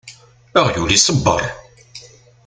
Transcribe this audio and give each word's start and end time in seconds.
Aɣyul 0.59 0.91
isebber. 0.97 1.41